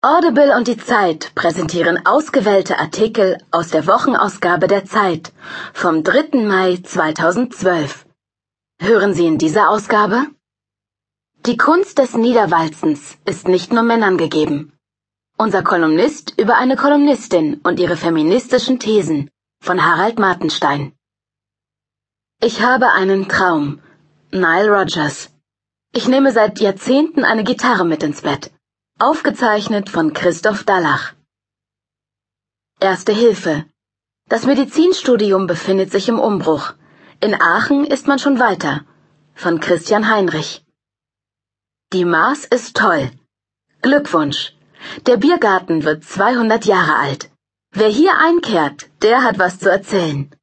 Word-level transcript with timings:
Audible 0.00 0.56
und 0.56 0.68
die 0.68 0.76
Zeit 0.76 1.34
präsentieren 1.34 2.06
ausgewählte 2.06 2.78
Artikel 2.78 3.36
aus 3.50 3.70
der 3.70 3.88
Wochenausgabe 3.88 4.68
der 4.68 4.84
Zeit 4.84 5.32
vom 5.74 6.04
3. 6.04 6.38
Mai 6.46 6.76
2012. 6.80 8.06
Hören 8.80 9.12
Sie 9.12 9.26
in 9.26 9.38
dieser 9.38 9.70
Ausgabe? 9.70 10.26
Die 11.46 11.56
Kunst 11.56 11.98
des 11.98 12.14
Niederwalzens 12.14 13.18
ist 13.24 13.48
nicht 13.48 13.72
nur 13.72 13.82
Männern 13.82 14.18
gegeben. 14.18 14.72
Unser 15.36 15.64
Kolumnist 15.64 16.32
über 16.38 16.58
eine 16.58 16.76
Kolumnistin 16.76 17.60
und 17.64 17.80
ihre 17.80 17.96
feministischen 17.96 18.78
Thesen 18.78 19.28
von 19.60 19.84
Harald 19.84 20.20
Martenstein. 20.20 20.92
Ich 22.40 22.62
habe 22.62 22.92
einen 22.92 23.28
Traum. 23.28 23.80
Nile 24.30 24.70
Rogers. 24.70 25.30
Ich 25.92 26.06
nehme 26.06 26.30
seit 26.30 26.60
Jahrzehnten 26.60 27.24
eine 27.24 27.42
Gitarre 27.42 27.84
mit 27.84 28.04
ins 28.04 28.22
Bett. 28.22 28.52
Aufgezeichnet 29.00 29.88
von 29.88 30.12
Christoph 30.12 30.64
Dallach. 30.64 31.14
Erste 32.80 33.12
Hilfe. 33.12 33.64
Das 34.28 34.44
Medizinstudium 34.44 35.46
befindet 35.46 35.92
sich 35.92 36.08
im 36.08 36.18
Umbruch. 36.18 36.74
In 37.20 37.40
Aachen 37.40 37.84
ist 37.84 38.08
man 38.08 38.18
schon 38.18 38.40
weiter. 38.40 38.84
Von 39.36 39.60
Christian 39.60 40.10
Heinrich. 40.10 40.64
Die 41.92 42.04
Maß 42.04 42.46
ist 42.46 42.76
toll. 42.76 43.12
Glückwunsch. 43.82 44.56
Der 45.06 45.16
Biergarten 45.16 45.84
wird 45.84 46.02
200 46.02 46.64
Jahre 46.64 46.96
alt. 46.96 47.30
Wer 47.70 47.90
hier 47.90 48.18
einkehrt, 48.18 48.90
der 49.02 49.22
hat 49.22 49.38
was 49.38 49.60
zu 49.60 49.70
erzählen. 49.70 50.34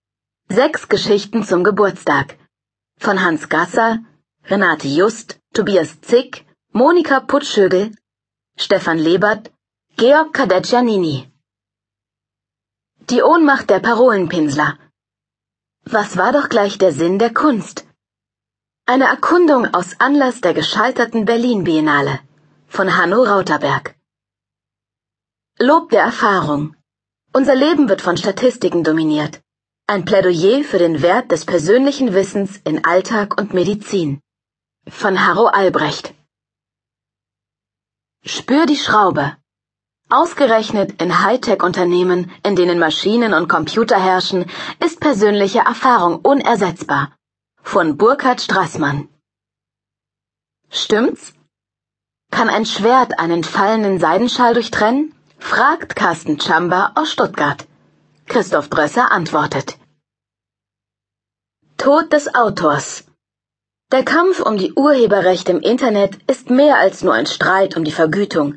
Sechs 0.48 0.88
Geschichten 0.88 1.44
zum 1.44 1.66
Geburtstag. 1.66 2.38
Von 3.00 3.22
Hans 3.22 3.50
Gasser, 3.50 4.00
Renate 4.46 4.88
Just, 4.88 5.42
Tobias 5.54 6.00
Zick, 6.00 6.46
Monika 6.72 7.20
Putschögel, 7.20 7.92
Stefan 8.58 8.98
Lebert, 8.98 9.52
Georg 9.98 10.32
Kadett 10.34 10.66
Giannini. 10.66 11.30
Die 13.10 13.22
Ohnmacht 13.22 13.70
der 13.70 13.82
Parolenpinsler. 13.82 14.80
Was 15.84 16.16
war 16.16 16.32
doch 16.32 16.48
gleich 16.48 16.78
der 16.78 16.94
Sinn 16.94 17.20
der 17.20 17.34
Kunst? 17.34 17.86
Eine 18.86 19.06
Erkundung 19.06 19.74
aus 19.74 20.00
Anlass 20.00 20.40
der 20.40 20.54
gescheiterten 20.54 21.26
Berlin-Biennale 21.26 22.22
von 22.68 22.96
Hanno 22.96 23.24
Rauterberg. 23.24 23.96
Lob 25.60 25.90
der 25.90 26.04
Erfahrung. 26.04 26.78
Unser 27.34 27.56
Leben 27.56 27.90
wird 27.90 28.02
von 28.02 28.16
Statistiken 28.16 28.86
dominiert. 28.86 29.42
Ein 29.86 30.06
Plädoyer 30.06 30.64
für 30.64 30.80
den 30.80 31.02
Wert 31.02 31.30
des 31.30 31.46
persönlichen 31.46 32.14
Wissens 32.14 32.62
in 32.64 32.86
Alltag 32.86 33.38
und 33.38 33.54
Medizin. 33.54 34.22
Von 34.88 35.26
Harro 35.26 35.48
Albrecht. 35.48 36.14
Spür 38.28 38.66
die 38.66 38.76
Schraube. 38.76 39.38
Ausgerechnet 40.10 41.00
in 41.00 41.24
Hightech-Unternehmen, 41.24 42.32
in 42.44 42.56
denen 42.56 42.80
Maschinen 42.80 43.36
und 43.36 43.48
Computer 43.48 44.00
herrschen, 44.00 44.50
ist 44.84 45.00
persönliche 45.00 45.60
Erfahrung 45.60 46.22
unersetzbar. 46.22 47.12
Von 47.62 47.98
Burkhard 47.98 48.42
Straßmann. 48.42 49.10
Stimmt's? 50.72 51.34
Kann 52.32 52.50
ein 52.50 52.66
Schwert 52.66 53.20
einen 53.20 53.44
fallenden 53.44 54.00
Seidenschal 54.00 54.56
durchtrennen? 54.56 55.14
fragt 55.38 55.96
Carsten 55.96 56.40
Chamba 56.40 56.94
aus 56.96 57.12
Stuttgart. 57.12 57.68
Christoph 58.26 58.72
Brösser 58.72 59.12
antwortet. 59.12 59.78
Tod 61.78 62.12
des 62.12 62.34
Autors. 62.34 63.06
Der 63.92 64.04
Kampf 64.04 64.40
um 64.40 64.58
die 64.58 64.74
Urheberrechte 64.74 65.52
im 65.52 65.62
Internet 65.62 66.18
ist 66.28 66.50
mehr 66.50 66.80
als 66.80 67.04
nur 67.04 67.14
ein 67.14 67.28
Streit 67.28 67.78
um 67.78 67.84
die 67.84 67.92
Vergütung. 67.92 68.56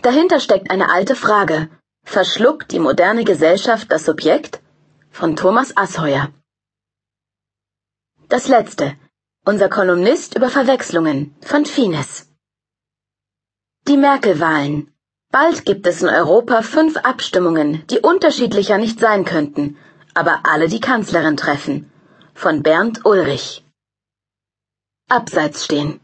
Dahinter 0.00 0.40
steckt 0.40 0.70
eine 0.70 0.90
alte 0.90 1.16
Frage. 1.16 1.68
Verschluckt 2.04 2.72
die 2.72 2.78
moderne 2.78 3.24
Gesellschaft 3.24 3.92
das 3.92 4.06
Subjekt? 4.06 4.60
Von 5.10 5.36
Thomas 5.36 5.76
Asheuer. 5.76 6.30
Das 8.30 8.48
letzte. 8.48 8.94
Unser 9.44 9.68
Kolumnist 9.68 10.34
über 10.34 10.48
Verwechslungen 10.48 11.34
von 11.42 11.66
Fines. 11.66 12.30
Die 13.86 13.98
Merkel-Wahlen. 13.98 14.94
Bald 15.30 15.66
gibt 15.66 15.86
es 15.86 16.00
in 16.00 16.08
Europa 16.08 16.62
fünf 16.62 16.96
Abstimmungen, 16.96 17.86
die 17.88 17.98
unterschiedlicher 17.98 18.78
nicht 18.78 18.98
sein 18.98 19.26
könnten, 19.26 19.76
aber 20.14 20.40
alle 20.44 20.68
die 20.68 20.80
Kanzlerin 20.80 21.36
treffen. 21.36 21.90
Von 22.32 22.62
Bernd 22.62 23.04
Ulrich. 23.04 23.63
Abseits 25.08 25.66
stehen. 25.66 26.00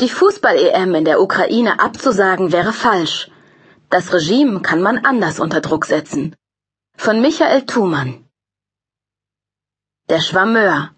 Die 0.00 0.08
Fußball-EM 0.08 0.94
in 0.96 1.04
der 1.04 1.20
Ukraine 1.20 1.78
abzusagen 1.78 2.50
wäre 2.50 2.72
falsch. 2.72 3.30
Das 3.90 4.12
Regime 4.12 4.60
kann 4.60 4.82
man 4.82 4.98
anders 4.98 5.38
unter 5.38 5.60
Druck 5.60 5.84
setzen. 5.86 6.34
Von 6.96 7.20
Michael 7.20 7.64
Thumann. 7.64 8.28
Der 10.08 10.20
Schwammeur. 10.20 10.90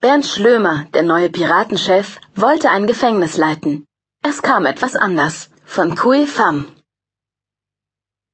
Bernd 0.00 0.24
Schlömer, 0.24 0.86
der 0.94 1.02
neue 1.02 1.28
Piratenchef, 1.28 2.18
wollte 2.34 2.70
ein 2.70 2.86
Gefängnis 2.86 3.36
leiten. 3.36 3.86
Es 4.22 4.40
kam 4.40 4.64
etwas 4.64 4.96
anders. 4.96 5.50
Von 5.66 5.94
Kui 5.94 6.26
Pham. 6.26 6.74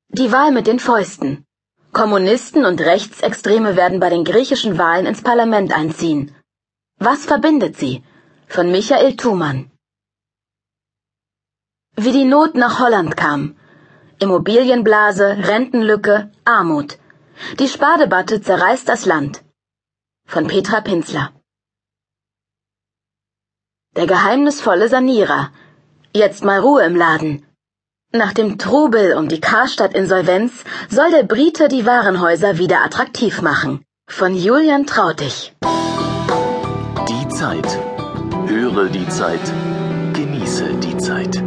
Die 0.09 0.31
Wahl 0.31 0.53
mit 0.53 0.69
den 0.69 0.79
Fäusten. 0.79 1.45
Kommunisten 1.93 2.65
und 2.65 2.81
Rechtsextreme 2.81 3.75
werden 3.75 3.99
bei 3.99 4.11
den 4.11 4.25
griechischen 4.25 4.79
Wahlen 4.79 5.07
ins 5.07 5.23
Parlament 5.23 5.73
einziehen. 5.73 6.35
Was 6.99 7.27
verbindet 7.27 7.77
sie? 7.77 8.03
Von 8.49 8.71
Michael 8.71 9.17
Thumann. 9.17 9.71
Wie 11.95 12.13
die 12.13 12.25
Not 12.25 12.55
nach 12.55 12.79
Holland 12.79 13.17
kam. 13.19 13.57
Immobilienblase, 14.19 15.37
Rentenlücke, 15.47 16.31
Armut. 16.47 16.99
Die 17.59 17.69
Spardebatte 17.69 18.41
zerreißt 18.41 18.89
das 18.89 19.05
Land. 19.05 19.45
Von 20.27 20.47
Petra 20.47 20.81
Pinzler. 20.81 21.33
Der 23.95 24.07
geheimnisvolle 24.07 24.89
Sanierer. 24.89 25.53
Jetzt 26.15 26.45
mal 26.45 26.61
Ruhe 26.61 26.83
im 26.85 26.97
Laden. 26.97 27.47
Nach 28.13 28.33
dem 28.33 28.57
Trubel 28.57 29.17
um 29.19 29.29
die 29.29 29.41
Karstadt-Insolvenz 29.41 30.65
soll 30.89 31.11
der 31.11 31.25
Brite 31.25 31.69
die 31.69 31.85
Warenhäuser 31.85 32.57
wieder 32.57 32.83
attraktiv 32.83 33.43
machen. 33.43 33.85
Von 34.09 34.35
Julian 34.35 34.87
Trautig. 34.87 35.53
Zeit. 37.47 37.79
Höre 38.49 38.89
die 38.89 39.09
Zeit. 39.09 39.53
Genieße 40.15 40.75
die 40.81 40.97
Zeit. 40.97 41.45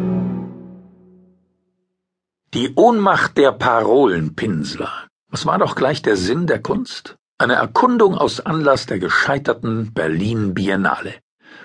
Die 2.54 2.74
Ohnmacht 2.76 3.38
der 3.38 3.52
Parolenpinsler. 3.52 5.08
Was 5.30 5.46
war 5.46 5.60
doch 5.60 5.76
gleich 5.76 6.02
der 6.02 6.16
Sinn 6.16 6.48
der 6.48 6.62
Kunst? 6.62 7.18
Eine 7.38 7.56
Erkundung 7.56 8.18
aus 8.18 8.40
Anlass 8.40 8.86
der 8.86 9.00
gescheiterten 9.00 9.94
Berlin 9.94 10.54
Biennale 10.54 11.16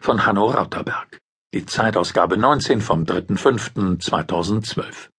von 0.01 0.27
Hanno 0.27 0.47
Rauterberg. 0.47 1.21
Die 1.55 1.65
Zeitausgabe 1.65 2.37
19 2.37 2.81
vom 2.81 3.05
3.5.2012. 3.05 5.11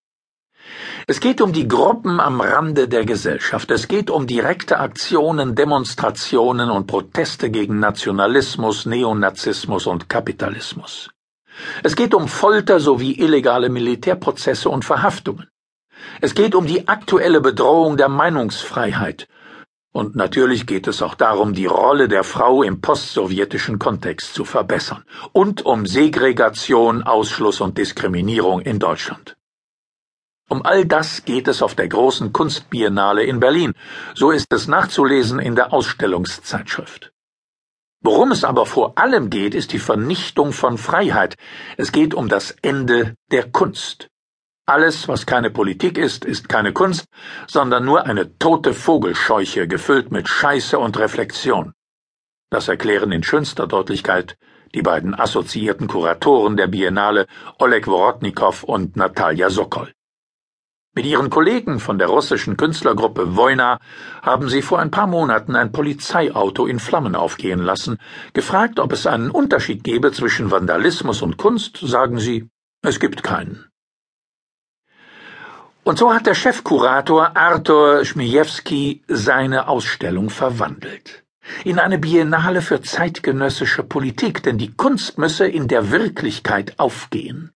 Es 1.07 1.19
geht 1.19 1.39
um 1.39 1.53
die 1.53 1.67
Gruppen 1.67 2.19
am 2.19 2.41
Rande 2.41 2.87
der 2.87 3.05
Gesellschaft. 3.05 3.69
Es 3.69 3.87
geht 3.87 4.09
um 4.09 4.25
direkte 4.25 4.79
Aktionen, 4.79 5.53
Demonstrationen 5.53 6.71
und 6.71 6.87
Proteste 6.87 7.51
gegen 7.51 7.79
Nationalismus, 7.79 8.87
Neonazismus 8.87 9.85
und 9.85 10.09
Kapitalismus. 10.09 11.11
Es 11.83 11.95
geht 11.95 12.15
um 12.15 12.27
Folter 12.27 12.79
sowie 12.79 13.13
illegale 13.19 13.69
Militärprozesse 13.69 14.67
und 14.67 14.83
Verhaftungen. 14.83 15.47
Es 16.21 16.33
geht 16.33 16.55
um 16.55 16.65
die 16.65 16.87
aktuelle 16.87 17.39
Bedrohung 17.39 17.97
der 17.97 18.09
Meinungsfreiheit. 18.09 19.27
Und 19.91 20.15
natürlich 20.15 20.65
geht 20.65 20.87
es 20.87 21.03
auch 21.03 21.13
darum, 21.13 21.53
die 21.53 21.67
Rolle 21.67 22.07
der 22.07 22.23
Frau 22.23 22.63
im 22.63 22.81
postsowjetischen 22.81 23.77
Kontext 23.77 24.33
zu 24.33 24.43
verbessern 24.43 25.03
und 25.33 25.63
um 25.67 25.85
Segregation, 25.85 27.03
Ausschluss 27.03 27.61
und 27.61 27.77
Diskriminierung 27.77 28.61
in 28.61 28.79
Deutschland. 28.79 29.35
Um 30.47 30.61
all 30.63 30.85
das 30.85 31.25
geht 31.25 31.47
es 31.47 31.61
auf 31.61 31.73
der 31.73 31.87
großen 31.87 32.31
Kunstbiennale 32.31 33.23
in 33.23 33.39
Berlin. 33.39 33.73
So 34.13 34.31
ist 34.31 34.53
es 34.53 34.67
nachzulesen 34.67 35.39
in 35.39 35.55
der 35.55 35.73
Ausstellungszeitschrift. 35.73 37.11
Worum 38.01 38.31
es 38.31 38.43
aber 38.43 38.67
vor 38.67 38.99
allem 38.99 39.31
geht, 39.31 39.55
ist 39.55 39.73
die 39.73 39.79
Vernichtung 39.79 40.53
von 40.53 40.77
Freiheit. 40.77 41.37
Es 41.77 41.91
geht 41.91 42.13
um 42.13 42.29
das 42.29 42.51
Ende 42.61 43.15
der 43.31 43.51
Kunst. 43.51 44.09
Alles, 44.67 45.07
was 45.07 45.25
keine 45.25 45.49
Politik 45.49 45.97
ist, 45.97 46.25
ist 46.25 46.47
keine 46.47 46.73
Kunst, 46.73 47.05
sondern 47.47 47.83
nur 47.83 48.05
eine 48.05 48.37
tote 48.37 48.75
Vogelscheuche, 48.75 49.67
gefüllt 49.67 50.11
mit 50.11 50.27
Scheiße 50.27 50.77
und 50.77 50.99
Reflexion. 50.99 51.73
Das 52.51 52.67
erklären 52.67 53.11
in 53.11 53.23
schönster 53.23 53.65
Deutlichkeit 53.65 54.37
die 54.75 54.81
beiden 54.81 55.17
assoziierten 55.19 55.87
Kuratoren 55.87 56.57
der 56.57 56.67
Biennale 56.67 57.27
Oleg 57.59 57.87
Worotnikow 57.87 58.63
und 58.63 58.95
Natalia 58.95 59.49
Sokol. 59.49 59.91
Mit 60.97 61.05
ihren 61.05 61.29
Kollegen 61.29 61.81
von 61.81 61.99
der 61.99 62.07
russischen 62.07 62.55
Künstlergruppe 62.55 63.35
Wojna 63.35 63.79
haben 64.21 64.47
sie 64.47 64.61
vor 64.61 64.79
ein 64.79 64.91
paar 64.91 65.07
Monaten 65.07 65.57
ein 65.57 65.73
Polizeiauto 65.73 66.65
in 66.65 66.79
Flammen 66.79 67.15
aufgehen 67.15 67.59
lassen. 67.59 67.97
Gefragt, 68.33 68.79
ob 68.79 68.93
es 68.93 69.05
einen 69.05 69.29
Unterschied 69.29 69.83
gebe 69.83 70.13
zwischen 70.13 70.51
Vandalismus 70.51 71.21
und 71.21 71.35
Kunst, 71.35 71.79
sagen 71.81 72.17
sie, 72.19 72.47
es 72.81 73.01
gibt 73.01 73.23
keinen. 73.23 73.65
Und 75.83 75.99
so 75.99 76.13
hat 76.13 76.27
der 76.27 76.33
Chefkurator 76.33 77.35
Arthur 77.35 78.05
Schmiejewski 78.05 79.03
seine 79.09 79.67
Ausstellung 79.67 80.29
verwandelt. 80.29 81.25
In 81.65 81.77
eine 81.77 81.99
Biennale 81.99 82.61
für 82.61 82.81
zeitgenössische 82.81 83.83
Politik, 83.83 84.43
denn 84.43 84.57
die 84.57 84.71
Kunst 84.71 85.17
müsse 85.17 85.45
in 85.45 85.67
der 85.67 85.91
Wirklichkeit 85.91 86.79
aufgehen. 86.79 87.51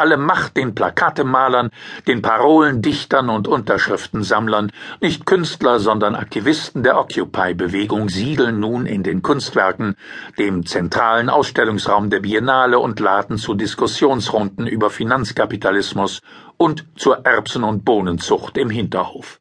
Alle 0.00 0.16
Macht 0.16 0.56
den 0.56 0.74
Plakatemalern, 0.74 1.68
den 2.06 2.22
Parolendichtern 2.22 3.28
und 3.28 3.46
Unterschriftensammlern, 3.46 4.72
nicht 5.02 5.26
Künstler, 5.26 5.78
sondern 5.78 6.14
Aktivisten 6.14 6.82
der 6.82 6.98
Occupy-Bewegung 6.98 8.08
siedeln 8.08 8.60
nun 8.60 8.86
in 8.86 9.02
den 9.02 9.20
Kunstwerken, 9.20 9.96
dem 10.38 10.64
zentralen 10.64 11.28
Ausstellungsraum 11.28 12.08
der 12.08 12.20
Biennale 12.20 12.78
und 12.78 12.98
laden 12.98 13.36
zu 13.36 13.52
Diskussionsrunden 13.52 14.66
über 14.66 14.88
Finanzkapitalismus 14.88 16.22
und 16.56 16.86
zur 16.96 17.26
Erbsen- 17.26 17.64
und 17.64 17.84
Bohnenzucht 17.84 18.56
im 18.56 18.70
Hinterhof. 18.70 19.38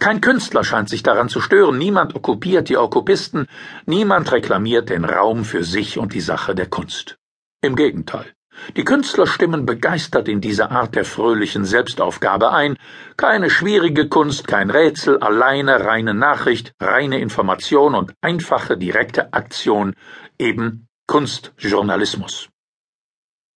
Kein 0.00 0.20
Künstler 0.20 0.64
scheint 0.64 0.88
sich 0.88 1.04
daran 1.04 1.28
zu 1.28 1.40
stören, 1.40 1.78
niemand 1.78 2.16
okkupiert 2.16 2.68
die 2.68 2.76
Okkupisten, 2.76 3.46
niemand 3.86 4.32
reklamiert 4.32 4.90
den 4.90 5.04
Raum 5.04 5.44
für 5.44 5.62
sich 5.62 5.96
und 5.96 6.12
die 6.12 6.20
Sache 6.20 6.56
der 6.56 6.66
Kunst. 6.66 7.18
Im 7.62 7.76
Gegenteil. 7.76 8.34
Die 8.76 8.84
Künstler 8.84 9.26
stimmen 9.26 9.66
begeistert 9.66 10.28
in 10.28 10.40
diese 10.40 10.70
Art 10.70 10.94
der 10.94 11.04
fröhlichen 11.04 11.64
Selbstaufgabe 11.64 12.52
ein. 12.52 12.76
Keine 13.16 13.50
schwierige 13.50 14.08
Kunst, 14.08 14.46
kein 14.46 14.70
Rätsel, 14.70 15.18
alleine 15.18 15.84
reine 15.84 16.14
Nachricht, 16.14 16.74
reine 16.80 17.18
Information 17.20 17.94
und 17.94 18.12
einfache 18.20 18.76
direkte 18.76 19.32
Aktion, 19.32 19.94
eben 20.38 20.86
Kunstjournalismus. 21.06 22.48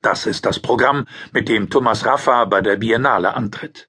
Das 0.02 0.26
ist 0.26 0.44
das 0.44 0.58
Programm, 0.58 1.06
mit 1.32 1.48
dem 1.48 1.70
Thomas 1.70 2.04
Raffa 2.04 2.44
bei 2.44 2.60
der 2.60 2.76
Biennale 2.76 3.34
antritt. 3.34 3.88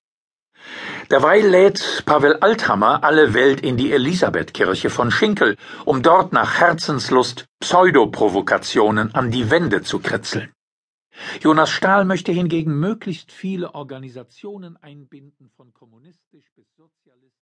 Derweil 1.12 1.46
lädt 1.46 2.04
Pavel 2.06 2.38
Althammer 2.38 3.04
alle 3.04 3.34
Welt 3.34 3.62
in 3.62 3.78
die 3.78 3.92
Elisabethkirche 3.92 4.90
von 4.90 5.12
Schinkel, 5.12 5.58
um 5.84 6.02
dort 6.02 6.34
nach 6.34 6.60
Herzenslust 6.60 7.46
Pseudoprovokationen 7.60 9.14
an 9.14 9.30
die 9.30 9.52
Wände 9.52 9.84
zu 9.84 10.00
kritzeln. 10.00 10.52
Jonas 11.42 11.70
Stahl 11.70 12.06
möchte 12.06 12.32
hingegen 12.32 12.80
möglichst 12.80 13.32
viele 13.32 13.74
Organisationen 13.76 14.78
einbinden, 14.78 15.50
von 15.56 15.74
kommunistisch 15.74 16.46
bis 16.56 16.68
sozialistisch. 16.76 17.45